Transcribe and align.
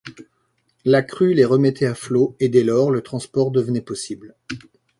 La 0.83 1.03
crue 1.03 1.35
les 1.35 1.45
remettait 1.45 1.85
à 1.85 1.93
flot 1.93 2.35
et 2.39 2.49
dès 2.49 2.63
lors, 2.63 2.89
le 2.89 3.03
transport 3.03 3.51
devenait 3.51 3.81
possible. 3.83 4.33